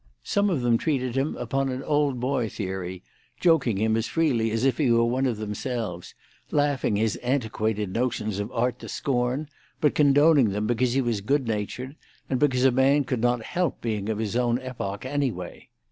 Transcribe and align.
Some 0.23 0.49
of 0.49 0.61
them 0.61 0.79
treated 0.79 1.15
him 1.15 1.35
upon 1.37 1.69
an 1.69 1.83
old 1.83 2.19
boy 2.19 2.49
theory, 2.49 3.03
joking 3.39 3.77
him 3.77 3.95
as 3.95 4.07
freely 4.07 4.49
as 4.49 4.65
if 4.65 4.79
he 4.79 4.89
were 4.91 5.03
one 5.05 5.27
of 5.27 5.37
themselves, 5.37 6.15
laughing 6.49 6.95
his 6.95 7.17
antiquated 7.21 7.93
notions 7.93 8.39
of 8.39 8.51
art 8.51 8.79
to 8.79 8.89
scorn, 8.89 9.47
but 9.79 9.93
condoning 9.93 10.49
them 10.49 10.65
because 10.65 10.93
he 10.93 11.01
was 11.01 11.21
good 11.21 11.47
natured, 11.47 11.95
and 12.31 12.39
because 12.39 12.65
a 12.65 12.71
man 12.71 13.03
could 13.03 13.21
not 13.21 13.43
help 13.43 13.79
being 13.79 14.09
of 14.09 14.17
his 14.17 14.35
own 14.35 14.57
epoch 14.63 15.05
anyway. 15.05 15.69